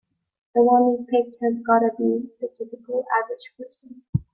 The 0.55 0.63
one 0.63 0.97
we 0.97 1.05
pick 1.11 1.31
has 1.43 1.59
gotta 1.59 1.91
be 1.95 2.31
the 2.39 2.47
typical 2.47 3.05
average 3.21 3.53
person. 3.55 4.01